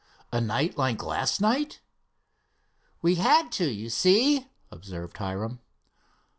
[0.33, 1.79] "A night like last night"
[3.03, 5.59] "We had to, you see," observed Hiram.